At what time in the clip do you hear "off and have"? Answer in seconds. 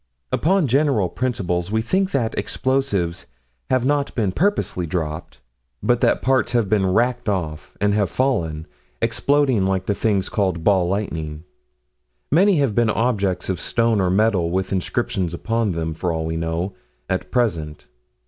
7.29-8.09